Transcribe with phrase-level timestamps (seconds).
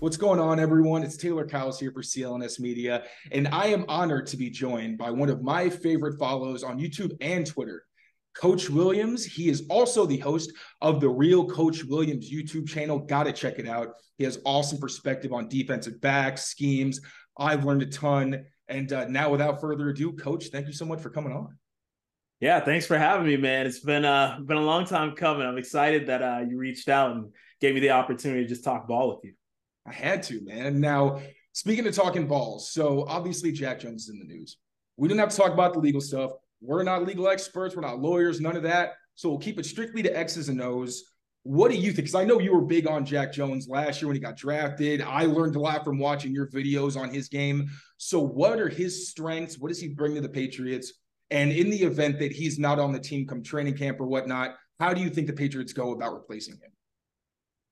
[0.00, 1.02] What's going on, everyone?
[1.02, 5.10] It's Taylor Kyles here for CLNS Media, and I am honored to be joined by
[5.10, 7.82] one of my favorite follows on YouTube and Twitter,
[8.32, 9.24] Coach Williams.
[9.24, 10.52] He is also the host
[10.82, 13.00] of the Real Coach Williams YouTube channel.
[13.00, 13.94] Got to check it out.
[14.18, 17.00] He has awesome perspective on defensive backs, schemes.
[17.36, 18.44] I've learned a ton.
[18.68, 21.58] And uh, now, without further ado, Coach, thank you so much for coming on.
[22.38, 23.66] Yeah, thanks for having me, man.
[23.66, 25.44] It's been uh been a long time coming.
[25.44, 28.86] I'm excited that uh you reached out and gave me the opportunity to just talk
[28.86, 29.32] ball with you.
[29.88, 30.80] I had to, man.
[30.80, 31.20] Now,
[31.52, 34.58] speaking of talking balls, so obviously Jack Jones is in the news.
[34.96, 36.32] We didn't have to talk about the legal stuff.
[36.60, 37.74] We're not legal experts.
[37.74, 38.94] We're not lawyers, none of that.
[39.14, 41.04] So we'll keep it strictly to X's and O's.
[41.44, 41.96] What do you think?
[41.96, 45.00] Because I know you were big on Jack Jones last year when he got drafted.
[45.00, 47.70] I learned a lot from watching your videos on his game.
[47.96, 49.58] So, what are his strengths?
[49.58, 50.92] What does he bring to the Patriots?
[51.30, 54.56] And in the event that he's not on the team come training camp or whatnot,
[54.78, 56.70] how do you think the Patriots go about replacing him?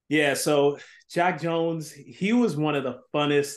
[0.08, 0.78] Yeah, so
[1.10, 3.56] Jack Jones, he was one of the funnest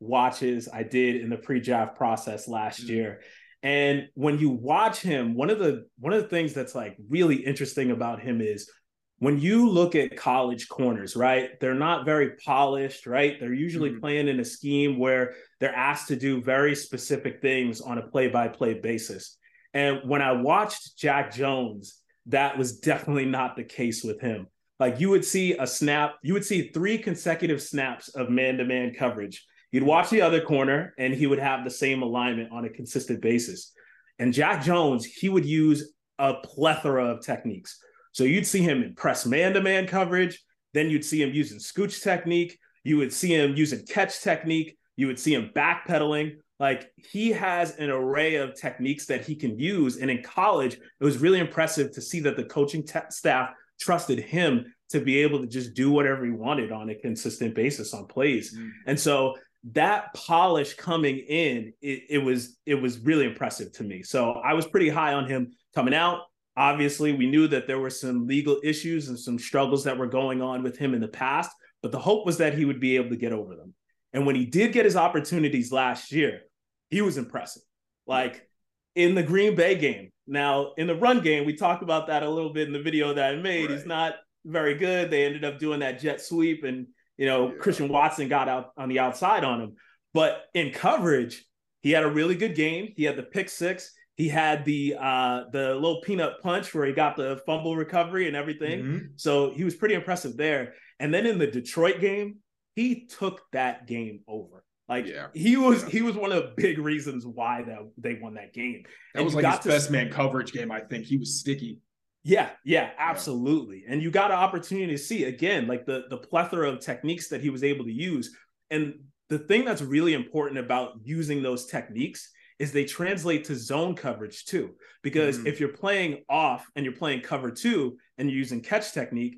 [0.00, 2.92] watches I did in the pre-draft process last mm-hmm.
[2.94, 3.20] year.
[3.62, 7.36] And when you watch him, one of the one of the things that's like really
[7.36, 8.70] interesting about him is
[9.18, 11.60] when you look at college corners, right?
[11.60, 13.38] They're not very polished, right?
[13.38, 14.00] They're usually mm-hmm.
[14.00, 18.80] playing in a scheme where they're asked to do very specific things on a play-by-play
[18.80, 19.36] basis.
[19.74, 24.46] And when I watched Jack Jones, that was definitely not the case with him.
[24.80, 28.64] Like you would see a snap, you would see three consecutive snaps of man to
[28.64, 29.46] man coverage.
[29.70, 33.20] You'd watch the other corner and he would have the same alignment on a consistent
[33.20, 33.72] basis.
[34.18, 37.78] And Jack Jones, he would use a plethora of techniques.
[38.12, 40.42] So you'd see him in press man to man coverage.
[40.72, 42.58] Then you'd see him using scooch technique.
[42.82, 44.78] You would see him using catch technique.
[44.96, 46.36] You would see him backpedaling.
[46.58, 49.98] Like he has an array of techniques that he can use.
[49.98, 54.20] And in college, it was really impressive to see that the coaching te- staff trusted
[54.20, 58.06] him to be able to just do whatever he wanted on a consistent basis on
[58.06, 58.56] plays.
[58.56, 58.70] Mm.
[58.86, 59.36] And so
[59.72, 64.02] that polish coming in, it, it, was it was really impressive to me.
[64.02, 66.22] So I was pretty high on him coming out.
[66.56, 70.42] Obviously, we knew that there were some legal issues and some struggles that were going
[70.42, 71.50] on with him in the past,
[71.82, 73.74] but the hope was that he would be able to get over them.
[74.12, 76.40] And when he did get his opportunities last year,
[76.88, 77.62] he was impressive.
[78.06, 78.48] Like
[78.96, 82.30] in the Green Bay game, now, in the run game, we talked about that a
[82.30, 83.68] little bit in the video that I made.
[83.68, 83.76] Right.
[83.76, 84.14] He's not
[84.44, 85.10] very good.
[85.10, 86.86] They ended up doing that jet sweep, and
[87.18, 87.54] you know yeah.
[87.58, 89.76] Christian Watson got out on the outside on him.
[90.14, 91.44] But in coverage,
[91.82, 92.92] he had a really good game.
[92.96, 93.92] He had the pick six.
[94.14, 98.36] He had the uh, the little peanut punch where he got the fumble recovery and
[98.36, 98.82] everything.
[98.82, 99.06] Mm-hmm.
[99.16, 100.74] So he was pretty impressive there.
[101.00, 102.36] And then in the Detroit game,
[102.76, 104.62] he took that game over.
[104.90, 105.28] Like yeah.
[105.32, 108.82] he was he was one of the big reasons why that they won that game.
[109.14, 110.72] That and was like his best man coverage game.
[110.72, 111.78] I think he was sticky.
[112.24, 113.84] Yeah, yeah, absolutely.
[113.86, 113.92] Yeah.
[113.92, 117.40] And you got an opportunity to see again, like the the plethora of techniques that
[117.40, 118.36] he was able to use.
[118.70, 118.94] And
[119.28, 122.28] the thing that's really important about using those techniques
[122.58, 124.74] is they translate to zone coverage too.
[125.02, 125.46] Because mm-hmm.
[125.46, 129.36] if you're playing off and you're playing cover two and you're using catch technique,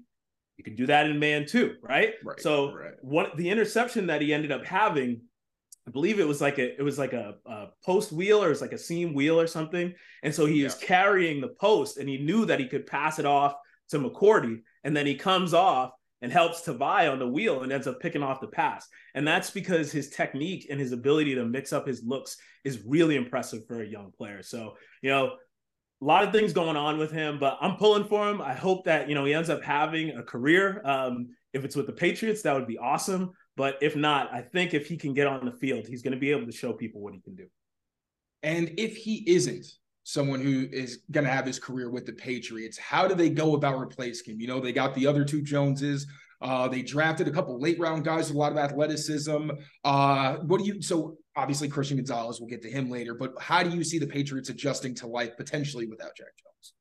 [0.57, 2.15] you can do that in man too, right?
[2.25, 2.93] right so right.
[3.03, 5.21] what the interception that he ended up having
[5.87, 8.51] I believe it was like a it was like a, a post wheel or it
[8.51, 9.93] was like a seam wheel or something.
[10.23, 10.65] And so he yeah.
[10.65, 13.55] was carrying the post and he knew that he could pass it off
[13.91, 14.61] to McCourty.
[14.85, 18.23] And then he comes off and helps Tavai on the wheel and ends up picking
[18.23, 18.87] off the pass.
[19.15, 23.17] And that's because his technique and his ability to mix up his looks is really
[23.17, 24.43] impressive for a young player.
[24.43, 25.33] So, you know,
[26.01, 28.41] a lot of things going on with him, but I'm pulling for him.
[28.41, 30.81] I hope that, you know, he ends up having a career.
[30.85, 33.33] Um, if it's with the Patriots, that would be awesome.
[33.57, 36.19] But if not, I think if he can get on the field, he's going to
[36.19, 37.47] be able to show people what he can do.
[38.43, 39.67] And if he isn't
[40.05, 43.55] someone who is going to have his career with the Patriots, how do they go
[43.55, 44.41] about replacing him?
[44.41, 46.07] You know, they got the other two Joneses.
[46.41, 49.51] Uh, they drafted a couple late round guys with a lot of athleticism.
[49.85, 50.83] Uh, what do you?
[50.83, 53.15] So obviously Christian Gonzalez, we'll get to him later.
[53.15, 56.75] But how do you see the Patriots adjusting to life potentially without Jack Jones?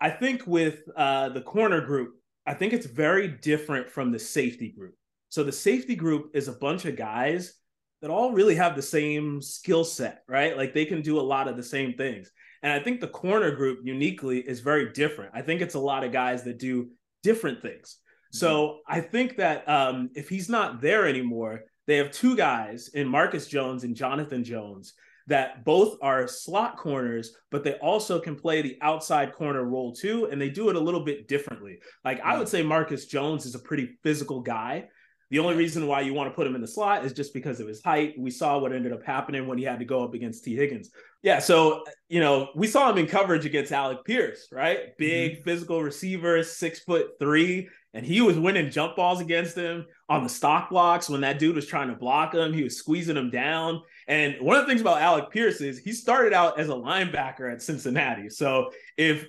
[0.00, 2.14] I think with uh, the corner group,
[2.46, 4.94] I think it's very different from the safety group.
[5.28, 7.54] So the safety group is a bunch of guys
[8.00, 10.56] that all really have the same skill set, right?
[10.56, 12.30] Like they can do a lot of the same things.
[12.62, 15.32] And I think the corner group uniquely is very different.
[15.34, 16.90] I think it's a lot of guys that do
[17.22, 17.96] different things.
[17.98, 18.38] Mm-hmm.
[18.38, 23.08] So I think that um, if he's not there anymore, they have two guys in
[23.08, 24.94] Marcus Jones and Jonathan Jones
[25.26, 30.26] that both are slot corners, but they also can play the outside corner role too.
[30.26, 31.78] And they do it a little bit differently.
[32.04, 34.88] Like I would say Marcus Jones is a pretty physical guy.
[35.30, 37.60] The only reason why you want to put him in the slot is just because
[37.60, 38.14] of his height.
[38.18, 40.90] We saw what ended up happening when he had to go up against Tee Higgins.
[41.22, 44.96] Yeah, so you know, we saw him in coverage against Alec Pierce, right?
[44.96, 45.42] Big mm-hmm.
[45.42, 50.28] physical receiver, six foot three, and he was winning jump balls against him on the
[50.28, 52.52] stalk blocks when that dude was trying to block him.
[52.52, 53.82] He was squeezing him down.
[54.06, 57.52] And one of the things about Alec Pierce is he started out as a linebacker
[57.52, 58.30] at Cincinnati.
[58.30, 59.26] So if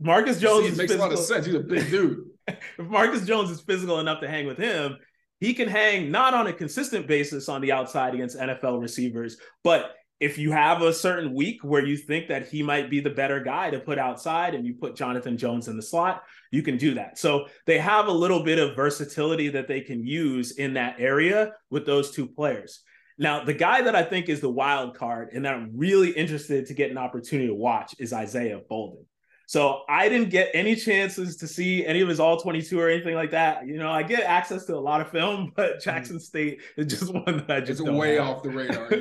[0.00, 1.46] Marcus Jones See, makes physical, a lot of sense.
[1.46, 2.24] He's a big dude.
[2.48, 4.96] if Marcus Jones is physical enough to hang with him,
[5.40, 9.94] he can hang not on a consistent basis on the outside against NFL receivers, but
[10.20, 13.40] if you have a certain week where you think that he might be the better
[13.40, 16.94] guy to put outside and you put Jonathan Jones in the slot, you can do
[16.94, 17.18] that.
[17.18, 21.52] So they have a little bit of versatility that they can use in that area
[21.70, 22.80] with those two players.
[23.16, 26.66] Now, the guy that I think is the wild card and that I'm really interested
[26.66, 29.04] to get an opportunity to watch is Isaiah Bolden.
[29.48, 33.14] So I didn't get any chances to see any of his all 22 or anything
[33.14, 33.66] like that.
[33.66, 35.80] You know, I get access to a lot of film, but mm-hmm.
[35.80, 38.28] Jackson State is just one that I just it's way have.
[38.28, 38.88] off the radar.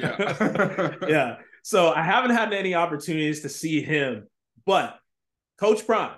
[1.01, 1.07] Yeah.
[1.09, 1.35] yeah.
[1.63, 4.27] So I haven't had any opportunities to see him,
[4.65, 4.97] but
[5.59, 6.15] Coach Prime,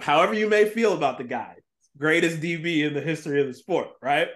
[0.00, 1.56] however you may feel about the guy,
[1.98, 4.28] greatest DB in the history of the sport, right?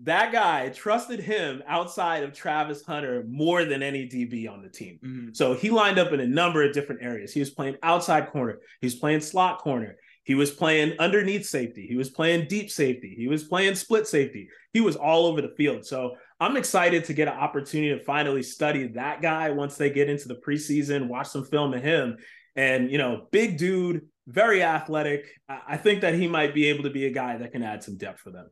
[0.00, 4.98] That guy trusted him outside of Travis Hunter more than any DB on the team.
[5.04, 5.28] Mm-hmm.
[5.32, 7.32] So he lined up in a number of different areas.
[7.32, 11.86] He was playing outside corner, he was playing slot corner, he was playing underneath safety,
[11.86, 14.48] he was playing deep safety, he was playing split safety.
[14.72, 15.86] He was all over the field.
[15.86, 20.10] So I'm excited to get an opportunity to finally study that guy once they get
[20.10, 22.16] into the preseason, watch some film of him.
[22.56, 25.26] And, you know, big dude, very athletic.
[25.48, 27.96] I think that he might be able to be a guy that can add some
[27.96, 28.48] depth for them.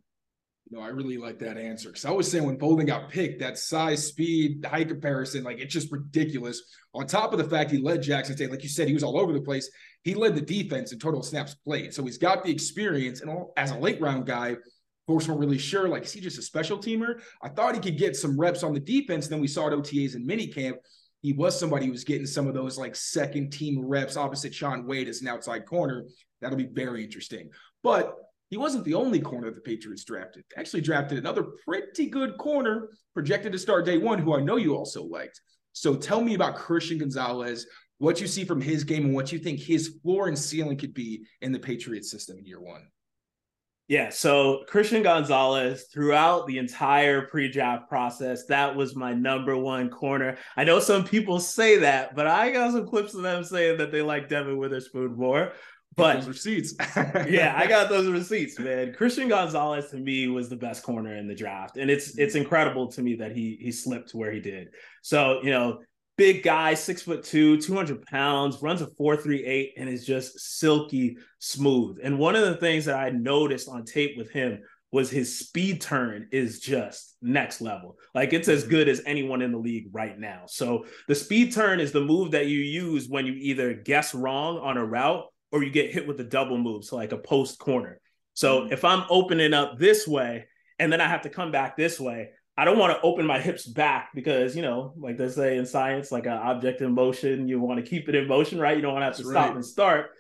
[0.73, 3.59] No, I really like that answer because I was saying when Bolden got picked, that
[3.59, 6.63] size, speed, height comparison, like it's just ridiculous.
[6.95, 9.21] On top of the fact he led Jackson State, like you said, he was all
[9.21, 9.71] over the place.
[10.03, 13.21] He led the defense in total snaps played, so he's got the experience.
[13.21, 14.57] And all, as a late round guy,
[15.07, 15.91] folks weren't really sure.
[15.91, 17.21] Like, is he just a special teamer?
[17.43, 19.29] I thought he could get some reps on the defense.
[19.29, 20.77] Then we saw at OTAs and minicamp.
[21.21, 24.87] He was somebody who was getting some of those like second team reps opposite Shaun
[24.87, 26.07] Wade as an outside corner.
[26.41, 27.51] That'll be very interesting.
[27.83, 28.17] But
[28.53, 30.45] he wasn't the only corner the Patriots drafted.
[30.51, 34.57] They actually drafted another pretty good corner projected to start day one, who I know
[34.57, 35.41] you also liked.
[35.73, 37.67] So tell me about Christian Gonzalez,
[37.97, 40.93] what you see from his game, and what you think his floor and ceiling could
[40.93, 42.83] be in the Patriots system in year one.
[43.89, 50.37] Yeah, so Christian Gonzalez throughout the entire pre-draft process, that was my number one corner.
[50.59, 53.93] I know some people say that, but I got some clips of them saying that
[53.93, 55.53] they like Devon Witherspoon more.
[55.95, 56.75] But receipts.
[57.29, 58.95] yeah, I got those receipts, man.
[58.95, 61.77] Christian Gonzalez to me was the best corner in the draft.
[61.77, 64.69] And it's it's incredible to me that he he slipped where he did.
[65.03, 65.81] So, you know,
[66.17, 71.99] big guy, six foot two, 200 pounds, runs a 438, and is just silky smooth.
[72.03, 74.61] And one of the things that I noticed on tape with him
[74.93, 77.97] was his speed turn is just next level.
[78.15, 80.43] Like it's as good as anyone in the league right now.
[80.47, 84.59] So the speed turn is the move that you use when you either guess wrong
[84.59, 87.59] on a route or you get hit with a double move, so like a post
[87.59, 88.01] corner.
[88.35, 88.73] So mm-hmm.
[88.73, 90.47] if I'm opening up this way
[90.79, 93.39] and then I have to come back this way, I don't want to open my
[93.39, 97.49] hips back because you know, like they say in science, like an object in motion,
[97.49, 98.77] you want to keep it in motion, right?
[98.77, 99.57] You don't want to have to That's stop right.
[99.57, 100.11] and start.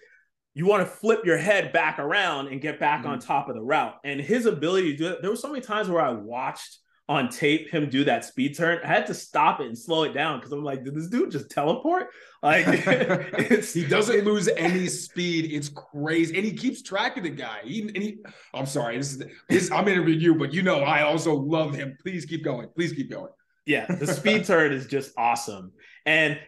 [0.54, 3.12] You want to flip your head back around and get back mm-hmm.
[3.12, 3.94] on top of the route.
[4.04, 7.28] And his ability to do it, there were so many times where I watched on
[7.28, 8.78] tape him do that speed turn.
[8.84, 11.30] I had to stop it and slow it down because I'm like, did this dude
[11.30, 12.08] just teleport?
[12.42, 12.64] Like
[13.64, 15.52] he doesn't lose any speed.
[15.52, 17.60] It's crazy, and he keeps track of the guy.
[17.64, 18.18] He, and he
[18.54, 21.96] I'm sorry, this is this, I'm interviewing you, but you know I also love him.
[22.00, 22.68] Please keep going.
[22.74, 23.32] Please keep going.
[23.66, 25.72] Yeah, the speed turn is just awesome,
[26.04, 26.38] and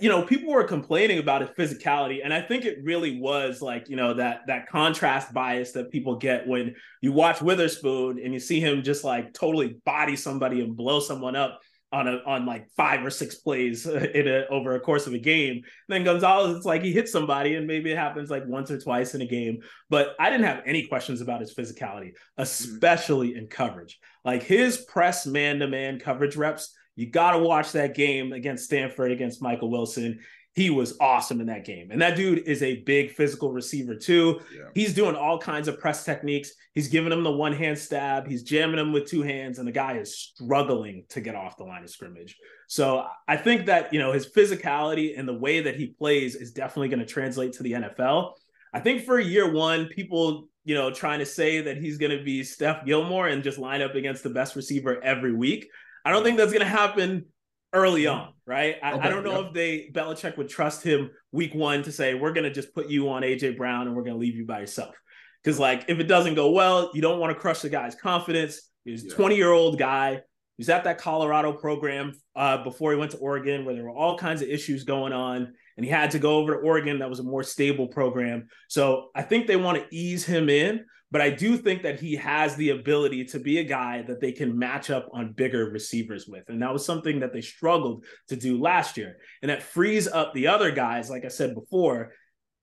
[0.00, 3.88] you know people were complaining about his physicality and i think it really was like
[3.88, 8.40] you know that that contrast bias that people get when you watch witherspoon and you
[8.40, 11.60] see him just like totally body somebody and blow someone up
[11.92, 15.18] on a on like five or six plays in a over a course of a
[15.18, 15.56] game.
[15.56, 18.80] And then Gonzalez, it's like he hits somebody, and maybe it happens like once or
[18.80, 19.58] twice in a game.
[19.88, 23.38] But I didn't have any questions about his physicality, especially mm-hmm.
[23.38, 23.98] in coverage.
[24.24, 28.64] Like his press man to man coverage reps you got to watch that game against
[28.64, 30.20] Stanford against Michael Wilson.
[30.54, 31.90] He was awesome in that game.
[31.90, 34.40] And that dude is a big physical receiver, too.
[34.54, 34.70] Yeah.
[34.74, 36.50] He's doing all kinds of press techniques.
[36.72, 39.72] He's giving him the one hand stab, he's jamming him with two hands, and the
[39.72, 42.36] guy is struggling to get off the line of scrimmage.
[42.68, 46.52] So I think that, you know, his physicality and the way that he plays is
[46.52, 48.32] definitely going to translate to the NFL.
[48.72, 52.24] I think for year one, people, you know, trying to say that he's going to
[52.24, 55.68] be Steph Gilmore and just line up against the best receiver every week.
[56.06, 57.24] I don't think that's going to happen
[57.72, 58.76] early on, right?
[58.80, 59.48] I, okay, I don't know yep.
[59.48, 62.88] if they Belichick would trust him week one to say we're going to just put
[62.88, 64.94] you on AJ Brown and we're going to leave you by yourself.
[65.42, 68.70] Because like if it doesn't go well, you don't want to crush the guy's confidence.
[68.84, 70.20] He's a 20 year old guy.
[70.58, 74.16] He's at that Colorado program uh, before he went to Oregon, where there were all
[74.16, 77.00] kinds of issues going on, and he had to go over to Oregon.
[77.00, 78.46] That was a more stable program.
[78.68, 82.16] So I think they want to ease him in, but I do think that he
[82.16, 86.26] has the ability to be a guy that they can match up on bigger receivers
[86.26, 86.44] with.
[86.48, 89.18] And that was something that they struggled to do last year.
[89.40, 92.12] And that frees up the other guys, like I said before,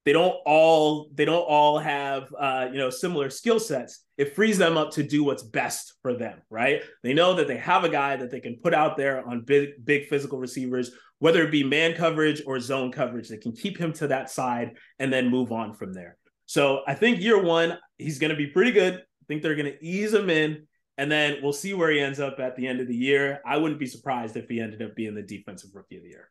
[0.06, 4.58] they don't all they don't all have uh, you know similar skill sets it frees
[4.58, 7.90] them up to do what's best for them right they know that they have a
[7.90, 11.64] guy that they can put out there on big big physical receivers whether it be
[11.64, 15.52] man coverage or zone coverage they can keep him to that side and then move
[15.52, 19.26] on from there so i think year one he's going to be pretty good i
[19.28, 20.66] think they're going to ease him in
[20.98, 23.58] and then we'll see where he ends up at the end of the year i
[23.58, 26.30] wouldn't be surprised if he ended up being the defensive rookie of the year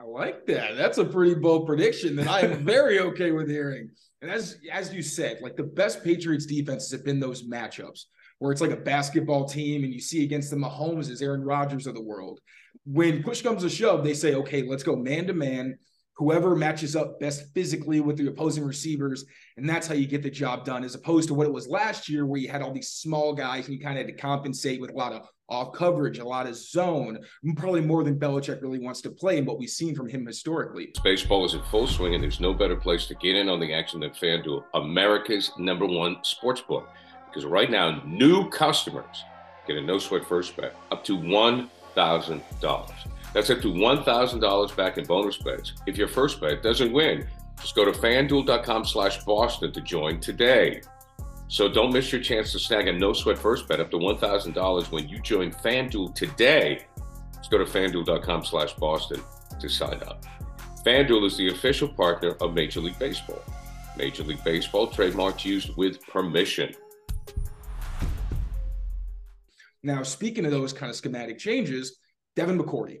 [0.00, 0.76] I like that.
[0.76, 3.90] That's a pretty bold prediction that I am very okay with hearing.
[4.22, 8.04] And as as you said, like the best Patriots defenses have been those matchups
[8.38, 11.86] where it's like a basketball team and you see against the Mahomes as Aaron Rodgers
[11.86, 12.40] of the world.
[12.84, 15.78] When push comes to shove, they say, okay, let's go man to man
[16.16, 19.24] whoever matches up best physically with the opposing receivers.
[19.56, 22.08] And that's how you get the job done, as opposed to what it was last
[22.08, 24.80] year, where you had all these small guys and you kind of had to compensate
[24.80, 27.18] with a lot of off coverage, a lot of zone,
[27.56, 30.92] probably more than Belichick really wants to play and what we've seen from him historically.
[31.02, 33.74] Baseball is in full swing, and there's no better place to get in on the
[33.74, 36.88] action than FanDuel, America's number one sports book.
[37.26, 39.24] Because right now, new customers
[39.66, 43.13] get a no sweat first bet up to $1,000.
[43.34, 45.72] That's up to $1,000 back in bonus bets.
[45.86, 47.26] If your first bet doesn't win,
[47.60, 50.80] just go to fanduel.com slash Boston to join today.
[51.48, 54.92] So don't miss your chance to snag a no sweat first bet up to $1,000
[54.92, 56.86] when you join FanDuel today.
[57.36, 59.20] Just go to fanduel.com slash Boston
[59.60, 60.24] to sign up.
[60.86, 63.42] FanDuel is the official partner of Major League Baseball.
[63.96, 66.72] Major League Baseball trademarks used with permission.
[69.82, 71.98] Now, speaking of those kind of schematic changes,
[72.36, 73.00] Devin McCourty,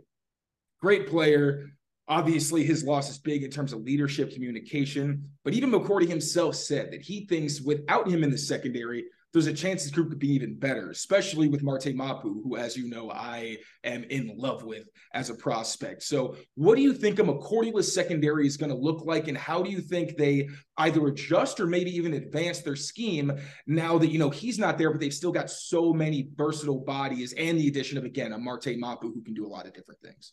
[0.84, 1.70] great player.
[2.08, 5.30] Obviously, his loss is big in terms of leadership, communication.
[5.42, 9.52] But even McCourty himself said that he thinks without him in the secondary, there's a
[9.52, 13.10] chance this group could be even better, especially with Marte Mapu, who, as you know,
[13.10, 16.04] I am in love with as a prospect.
[16.04, 19.60] So, what do you think a McCourtyless secondary is going to look like, and how
[19.60, 23.32] do you think they either adjust or maybe even advance their scheme
[23.66, 27.32] now that you know he's not there, but they've still got so many versatile bodies
[27.32, 30.00] and the addition of again a Marte Mapu who can do a lot of different
[30.00, 30.32] things.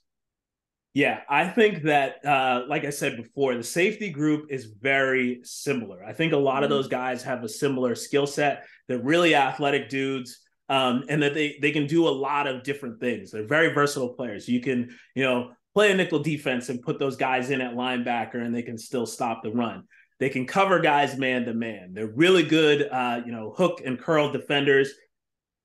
[0.93, 6.03] Yeah, I think that, uh, like I said before, the safety group is very similar.
[6.03, 6.63] I think a lot mm-hmm.
[6.65, 8.65] of those guys have a similar skill set.
[8.87, 12.99] They're really athletic dudes, um, and that they they can do a lot of different
[12.99, 13.31] things.
[13.31, 14.49] They're very versatile players.
[14.49, 18.43] You can, you know, play a nickel defense and put those guys in at linebacker,
[18.43, 19.83] and they can still stop the run.
[20.19, 21.93] They can cover guys man to man.
[21.93, 24.91] They're really good, uh, you know, hook and curl defenders.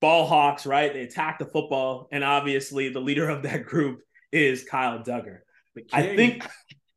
[0.00, 0.92] Ball hawks, right?
[0.92, 4.00] They attack the football, and obviously the leader of that group
[4.32, 5.38] is Kyle Dugger.
[5.92, 6.46] I think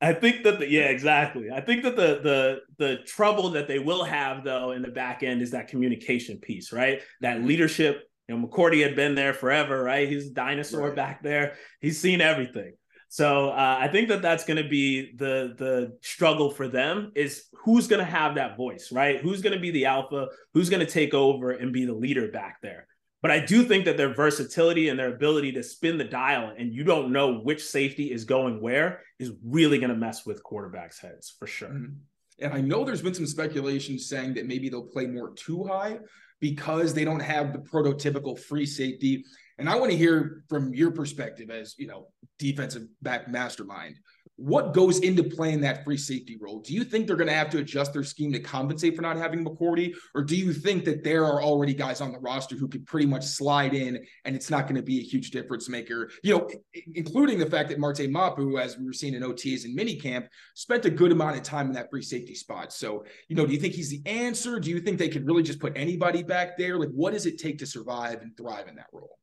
[0.01, 1.49] I think that the yeah, exactly.
[1.51, 5.23] I think that the the the trouble that they will have though in the back
[5.23, 7.01] end is that communication piece, right?
[7.21, 7.47] That mm-hmm.
[7.47, 8.03] leadership.
[8.27, 10.07] You know, McCourty had been there forever, right?
[10.07, 10.95] He's a dinosaur right.
[10.95, 11.55] back there.
[11.81, 12.73] He's seen everything.
[13.09, 17.45] So uh, I think that that's going to be the the struggle for them is
[17.65, 19.19] who's going to have that voice, right?
[19.19, 20.27] Who's going to be the alpha?
[20.53, 22.87] Who's going to take over and be the leader back there?
[23.21, 26.73] But I do think that their versatility and their ability to spin the dial and
[26.73, 31.01] you don't know which safety is going where is really going to mess with quarterbacks'
[31.01, 31.69] heads for sure.
[31.69, 31.93] Mm-hmm.
[32.41, 35.99] And I know there's been some speculation saying that maybe they'll play more two high
[36.39, 39.25] because they don't have the prototypical free safety.
[39.57, 42.07] And I want to hear from your perspective as, you know,
[42.37, 43.95] defensive back mastermind
[44.39, 46.59] what goes into playing that free safety role?
[46.59, 49.17] Do you think they're going to have to adjust their scheme to compensate for not
[49.17, 52.69] having McCourty, or do you think that there are already guys on the roster who
[52.69, 56.09] could pretty much slide in and it's not going to be a huge difference maker?
[56.23, 56.49] You know,
[56.95, 60.85] including the fact that Marte Mapu, as we were seeing in OTAs and minicamp, spent
[60.85, 62.71] a good amount of time in that free safety spot.
[62.71, 64.59] So, you know, do you think he's the answer?
[64.59, 66.79] Do you think they could really just put anybody back there?
[66.79, 69.17] Like, what does it take to survive and thrive in that role?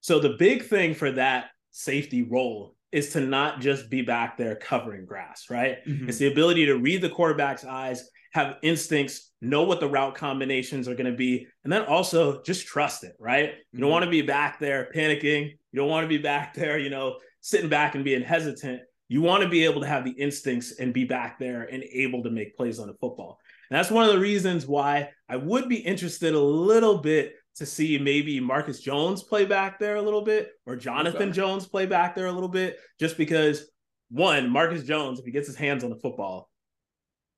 [0.00, 4.54] So the big thing for that safety role is to not just be back there
[4.54, 5.78] covering grass, right?
[5.86, 6.08] Mm-hmm.
[6.08, 10.86] It's the ability to read the quarterback's eyes, have instincts, know what the route combinations
[10.86, 13.50] are going to be, and then also just trust it, right?
[13.50, 13.58] Mm-hmm.
[13.72, 13.92] You don't mm-hmm.
[13.92, 15.50] want to be back there panicking.
[15.72, 18.82] You don't want to be back there, you know, sitting back and being hesitant.
[19.08, 22.22] You want to be able to have the instincts and be back there and able
[22.22, 23.38] to make plays on the football.
[23.70, 27.66] And that's one of the reasons why I would be interested a little bit to
[27.66, 31.32] see maybe Marcus Jones play back there a little bit or Jonathan okay.
[31.32, 33.66] Jones play back there a little bit, just because
[34.10, 36.50] one, Marcus Jones, if he gets his hands on the football,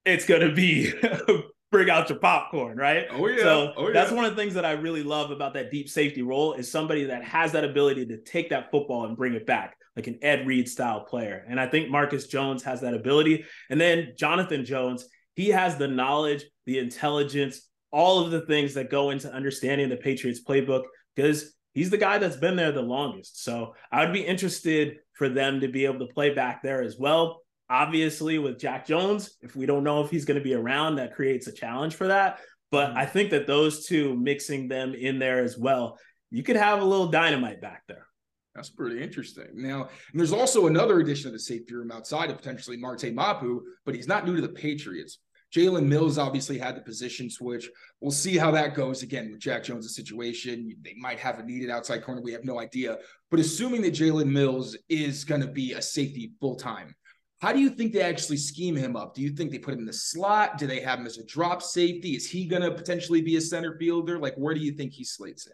[0.05, 0.93] it's going to be
[1.75, 3.07] bring out your popcorn, right?
[3.11, 3.43] Oh yeah.
[3.43, 3.93] So oh, yeah.
[3.93, 6.71] that's one of the things that I really love about that deep safety role is
[6.71, 10.21] somebody that has that ability to take that football and bring it back, like an
[10.23, 11.45] Ed Reed style player.
[11.49, 13.45] And I think Marcus Jones has that ability.
[13.71, 18.91] And then Jonathan Jones, he has the knowledge, the intelligence, all of the things that
[18.91, 20.83] go into understanding the Patriots playbook
[21.15, 23.45] because he's the guy that's been there the longest.
[23.45, 26.99] So I would be interested for them to be able to play back there as
[26.99, 27.43] well.
[27.71, 31.15] Obviously, with Jack Jones, if we don't know if he's going to be around, that
[31.15, 32.41] creates a challenge for that.
[32.73, 32.99] But mm-hmm.
[32.99, 35.97] I think that those two mixing them in there as well,
[36.33, 38.09] you could have a little dynamite back there.
[38.57, 39.47] That's pretty interesting.
[39.55, 43.95] Now, there's also another addition of the safety room outside of potentially Marte Mapu, but
[43.95, 45.19] he's not new to the Patriots.
[45.55, 47.71] Jalen Mills obviously had the position switch.
[48.01, 50.75] We'll see how that goes again with Jack Jones' situation.
[50.83, 52.21] They might have a needed outside corner.
[52.21, 52.99] We have no idea.
[53.31, 56.95] But assuming that Jalen Mills is going to be a safety full time,
[57.41, 59.15] how do you think they actually scheme him up?
[59.15, 60.59] Do you think they put him in the slot?
[60.59, 62.17] Do they have him as a drop safety?
[62.17, 64.19] Is he going to potentially be a center fielder?
[64.19, 65.53] Like, where do you think he slates in?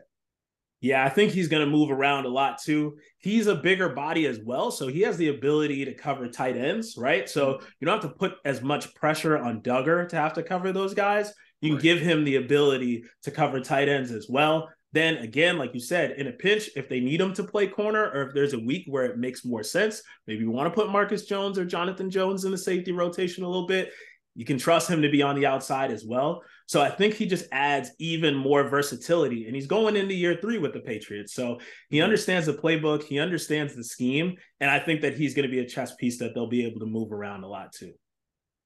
[0.80, 2.96] Yeah, I think he's going to move around a lot too.
[3.18, 4.70] He's a bigger body as well.
[4.70, 7.28] So he has the ability to cover tight ends, right?
[7.28, 7.66] So mm-hmm.
[7.80, 10.94] you don't have to put as much pressure on Dugger to have to cover those
[10.94, 11.32] guys.
[11.60, 11.82] You can right.
[11.82, 14.70] give him the ability to cover tight ends as well.
[14.92, 18.10] Then again, like you said, in a pinch, if they need him to play corner
[18.10, 20.90] or if there's a week where it makes more sense, maybe you want to put
[20.90, 23.92] Marcus Jones or Jonathan Jones in the safety rotation a little bit.
[24.34, 26.42] You can trust him to be on the outside as well.
[26.66, 29.46] So I think he just adds even more versatility.
[29.46, 31.34] And he's going into year three with the Patriots.
[31.34, 31.58] So
[31.88, 32.04] he mm-hmm.
[32.04, 34.36] understands the playbook, he understands the scheme.
[34.60, 36.80] And I think that he's going to be a chess piece that they'll be able
[36.80, 37.92] to move around a lot too.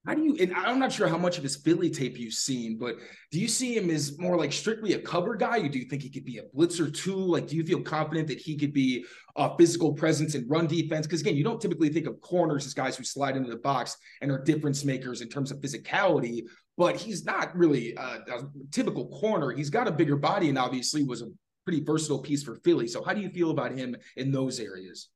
[0.07, 2.77] How do you, and I'm not sure how much of his Philly tape you've seen,
[2.79, 2.97] but
[3.31, 5.61] do you see him as more like strictly a cover guy?
[5.61, 7.17] Or do you think he could be a blitzer too?
[7.17, 9.07] Like, do you feel confident that he could be
[9.37, 11.07] a physical presence in run defense?
[11.07, 13.97] Because again, you don't typically think of corners as guys who slide into the box
[14.21, 16.43] and are difference makers in terms of physicality,
[16.77, 19.53] but he's not really a, a typical corner.
[19.53, 21.31] He's got a bigger body and obviously was a
[21.65, 22.89] pretty versatile piece for Philly.
[22.89, 25.09] So, how do you feel about him in those areas?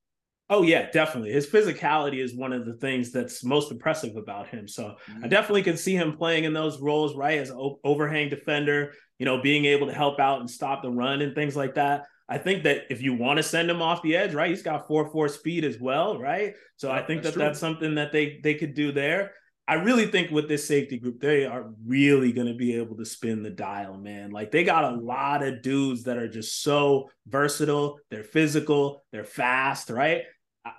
[0.51, 1.31] Oh yeah, definitely.
[1.31, 4.67] His physicality is one of the things that's most impressive about him.
[4.67, 5.25] So mm-hmm.
[5.25, 8.93] I definitely can see him playing in those roles, right, as an overhang defender.
[9.19, 12.05] You know, being able to help out and stop the run and things like that.
[12.27, 14.87] I think that if you want to send him off the edge, right, he's got
[14.87, 16.53] four four speed as well, right.
[16.77, 17.47] So yeah, I think that's that true.
[17.47, 19.33] that's something that they they could do there.
[19.67, 23.05] I really think with this safety group, they are really going to be able to
[23.05, 24.31] spin the dial, man.
[24.31, 27.99] Like they got a lot of dudes that are just so versatile.
[28.09, 30.23] They're physical, they're fast, right?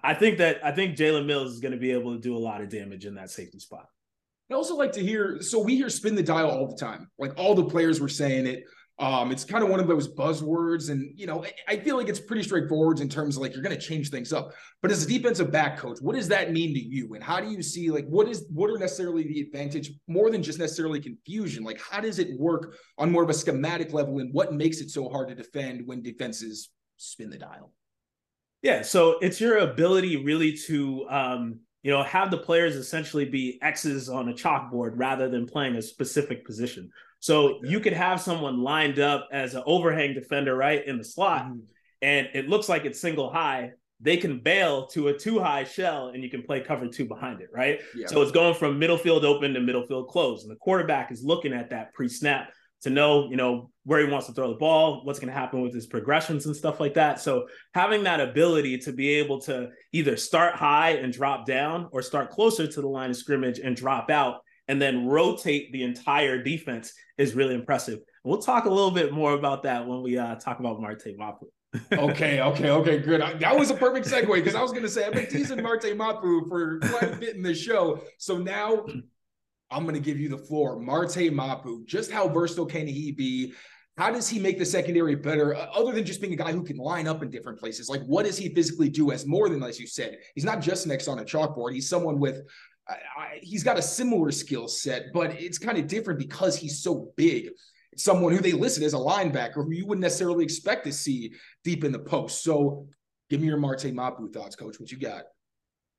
[0.02, 2.38] I think that I think Jalen Mills is going to be able to do a
[2.38, 3.86] lot of damage in that safety spot.
[4.50, 5.40] I also like to hear.
[5.40, 7.08] So we hear spin the dial all the time.
[7.18, 8.64] Like all the players were saying it.
[8.98, 12.20] Um, it's kind of one of those buzzwords, and you know, I feel like it's
[12.20, 14.52] pretty straightforward in terms of like you're going to change things up.
[14.82, 17.14] But as a defensive back coach, what does that mean to you?
[17.14, 20.42] And how do you see like what is what are necessarily the advantage more than
[20.42, 21.64] just necessarily confusion?
[21.64, 24.90] Like how does it work on more of a schematic level, and what makes it
[24.90, 27.72] so hard to defend when defenses spin the dial?
[28.62, 33.58] Yeah, so it's your ability really to um, you know have the players essentially be
[33.62, 36.90] X's on a chalkboard rather than playing a specific position.
[37.20, 41.44] So you could have someone lined up as an overhang defender right in the slot,
[41.44, 41.60] mm-hmm.
[42.02, 43.72] and it looks like it's single high.
[44.02, 47.40] They can bail to a two high shell, and you can play cover two behind
[47.40, 47.80] it, right?
[47.94, 48.06] Yeah.
[48.08, 51.22] So it's going from middle field open to middle field closed, and the quarterback is
[51.22, 52.50] looking at that pre snap
[52.82, 55.60] to know, you know, where he wants to throw the ball, what's going to happen
[55.60, 57.20] with his progressions and stuff like that.
[57.20, 62.02] So having that ability to be able to either start high and drop down or
[62.02, 66.42] start closer to the line of scrimmage and drop out and then rotate the entire
[66.42, 67.98] defense is really impressive.
[68.22, 71.46] We'll talk a little bit more about that when we uh, talk about Marte Mapu.
[71.92, 73.20] okay, okay, okay, good.
[73.40, 75.96] That was a perfect segue because I was going to say I've been teasing Marte
[75.96, 78.00] Mapu for quite a bit in this show.
[78.18, 78.86] So now
[79.70, 80.78] I'm going to give you the floor.
[80.80, 83.52] Marte Mapu, just how versatile can he be?
[83.96, 86.62] How does he make the secondary better, uh, other than just being a guy who
[86.62, 87.88] can line up in different places?
[87.88, 90.86] Like, what does he physically do as more than, as you said, he's not just
[90.86, 91.74] next on a chalkboard.
[91.74, 92.40] He's someone with,
[92.88, 92.94] uh,
[93.42, 97.50] he's got a similar skill set, but it's kind of different because he's so big.
[97.96, 101.84] Someone who they listed as a linebacker who you wouldn't necessarily expect to see deep
[101.84, 102.42] in the post.
[102.42, 102.86] So,
[103.28, 104.80] give me your Marte Mapu thoughts, Coach.
[104.80, 105.24] What you got?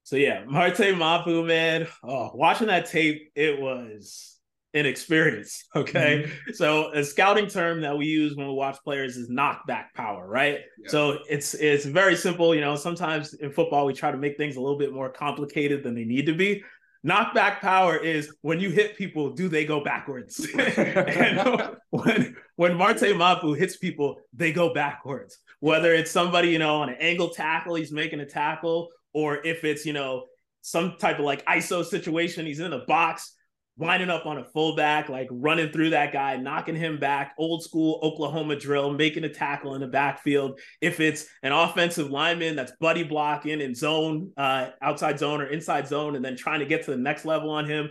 [0.03, 1.87] So yeah, Marte Mapu, man.
[2.03, 4.37] Oh, watching that tape, it was
[4.73, 5.65] an experience.
[5.75, 6.25] Okay.
[6.25, 6.53] Mm-hmm.
[6.53, 10.59] So a scouting term that we use when we watch players is knockback power, right?
[10.83, 10.89] Yeah.
[10.89, 12.53] So it's it's very simple.
[12.53, 15.83] You know, sometimes in football we try to make things a little bit more complicated
[15.83, 16.63] than they need to be.
[17.05, 20.45] Knockback power is when you hit people, do they go backwards?
[20.57, 25.37] and when when Marte Mapu hits people, they go backwards.
[25.61, 29.63] Whether it's somebody, you know, on an angle tackle, he's making a tackle, or if
[29.63, 30.25] it's, you know,
[30.61, 33.35] some type of like ISO situation, he's in a box.
[33.77, 37.99] winding up on a fullback, like running through that guy, knocking him back, old school
[38.03, 40.59] Oklahoma drill, making a tackle in the backfield.
[40.81, 45.87] If it's an offensive lineman that's buddy blocking in zone, uh, outside zone or inside
[45.87, 47.89] zone, and then trying to get to the next level on him,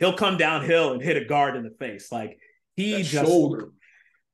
[0.00, 2.10] he'll come downhill and hit a guard in the face.
[2.12, 2.38] Like
[2.76, 3.72] he that just shoulder.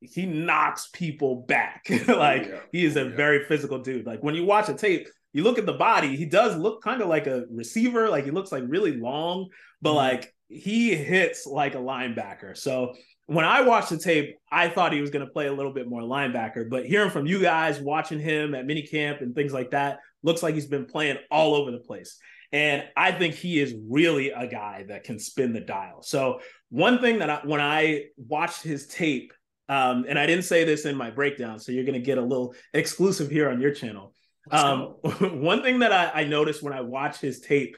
[0.01, 1.85] he knocks people back.
[2.09, 2.61] like yeah.
[2.73, 3.15] he is a yeah.
[3.15, 4.07] very physical dude.
[4.07, 7.03] Like when you watch a tape, you look at the body, he does look kind
[7.03, 9.49] of like a receiver, like he looks like really long,
[9.83, 9.99] but mm-hmm.
[9.99, 12.57] like he hits like a linebacker.
[12.57, 12.95] So
[13.27, 15.89] when I watched the tape, I thought he was going to play a little bit
[15.89, 19.99] more linebacker, but hearing from you guys, watching him at minicamp and things like that,
[20.23, 22.19] looks like he's been playing all over the place.
[22.51, 26.03] And I think he is really a guy that can spin the dial.
[26.03, 29.35] So one thing that I, when I watched his tape,
[29.69, 32.23] um, and I didn't say this in my breakdown, so you're going to get a
[32.23, 34.15] little exclusive here on your channel.
[34.51, 34.83] Um,
[35.43, 37.77] one thing that I, I noticed when I watched his tape,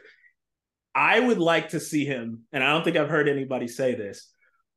[0.94, 4.28] I would like to see him, and I don't think I've heard anybody say this,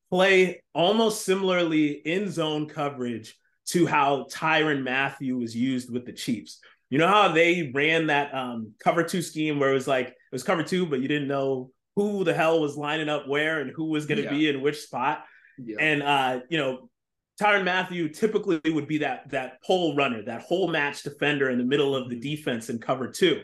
[0.10, 6.60] play almost similarly in zone coverage to how Tyrann Mathieu was used with the Chiefs.
[6.89, 10.15] You know how they ran that um, cover two scheme where it was like it
[10.32, 13.71] was cover two, but you didn't know who the hell was lining up where and
[13.71, 14.29] who was going to yeah.
[14.29, 15.23] be in which spot.
[15.58, 15.77] Yeah.
[15.79, 16.89] And uh, you know,
[17.41, 21.63] Tyrann Mathieu typically would be that that pole runner, that whole match defender in the
[21.63, 22.21] middle of the mm-hmm.
[22.21, 23.41] defense in cover two.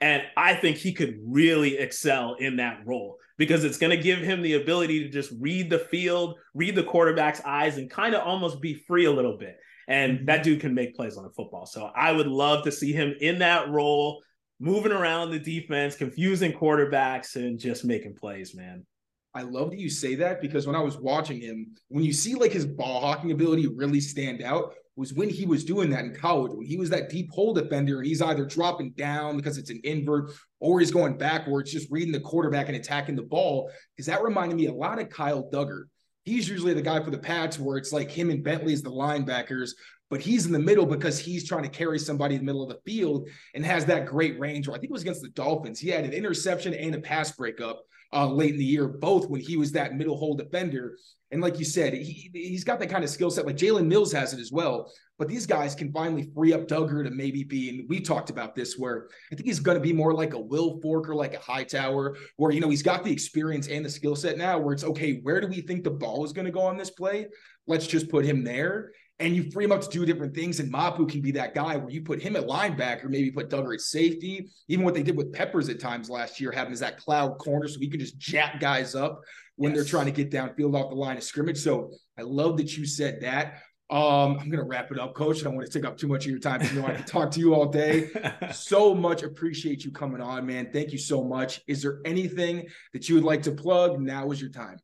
[0.00, 4.20] And I think he could really excel in that role because it's going to give
[4.20, 8.26] him the ability to just read the field, read the quarterback's eyes, and kind of
[8.26, 9.56] almost be free a little bit.
[9.88, 10.24] And mm-hmm.
[10.26, 11.66] that dude can make plays on a football.
[11.66, 14.22] So I would love to see him in that role,
[14.58, 18.86] moving around the defense, confusing quarterbacks, and just making plays, man.
[19.34, 22.34] I love that you say that because when I was watching him, when you see
[22.34, 26.14] like his ball hawking ability really stand out, was when he was doing that in
[26.14, 29.70] college, when he was that deep hole defender and he's either dropping down because it's
[29.70, 33.70] an invert or he's going backwards, just reading the quarterback and attacking the ball.
[33.96, 35.84] Because that reminded me a lot of Kyle Dugger.
[36.24, 38.90] He's usually the guy for the Pats where it's like him and Bentley as the
[38.90, 39.70] linebackers,
[40.10, 42.68] but he's in the middle because he's trying to carry somebody in the middle of
[42.68, 44.68] the field and has that great range.
[44.68, 45.80] Or I think it was against the Dolphins.
[45.80, 49.40] He had an interception and a pass breakup uh, late in the year, both when
[49.40, 50.96] he was that middle hole defender.
[51.30, 53.46] And like you said, he, he's got that kind of skill set.
[53.46, 54.92] Like Jalen Mills has it as well.
[55.16, 58.54] But these guys can finally free up Dugger to maybe be, and we talked about
[58.54, 61.34] this, where I think he's going to be more like a Will Fork or like
[61.34, 64.72] a Hightower, where, you know, he's got the experience and the skill set now where
[64.72, 67.28] it's okay, where do we think the ball is going to go on this play?
[67.66, 70.60] Let's just put him there and you free him up to do different things.
[70.60, 73.74] And Mapu can be that guy where you put him at linebacker, maybe put Dugger
[73.74, 74.48] at safety.
[74.68, 77.68] Even what they did with Peppers at times last year, having as that cloud corner,
[77.68, 79.20] so he can just jack guys up
[79.56, 79.78] when yes.
[79.78, 81.58] they're trying to get downfield off the line of scrimmage.
[81.58, 83.58] So I love that you said that.
[83.90, 85.40] Um, I'm gonna wrap it up, Coach.
[85.40, 86.62] I don't want to take up too much of your time.
[86.62, 88.08] You know, I can talk to you all day.
[88.52, 90.70] so much appreciate you coming on, man.
[90.72, 91.60] Thank you so much.
[91.66, 94.00] Is there anything that you would like to plug?
[94.00, 94.78] Now is your time.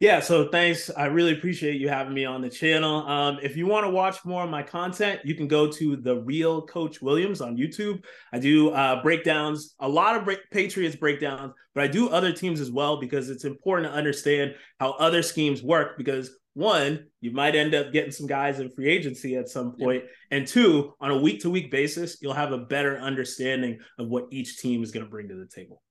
[0.00, 0.90] Yeah, so thanks.
[0.96, 3.06] I really appreciate you having me on the channel.
[3.06, 6.22] Um, if you want to watch more of my content, you can go to the
[6.22, 8.02] Real Coach Williams on YouTube.
[8.32, 12.62] I do uh, breakdowns, a lot of break- Patriots breakdowns, but I do other teams
[12.62, 15.98] as well because it's important to understand how other schemes work.
[15.98, 20.04] Because one, you might end up getting some guys in free agency at some point,
[20.30, 24.28] and two, on a week to week basis, you'll have a better understanding of what
[24.30, 25.82] each team is going to bring to the table.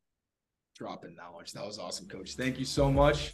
[0.76, 1.52] Dropping knowledge.
[1.52, 2.34] That was awesome, Coach.
[2.34, 3.34] Thank you so much.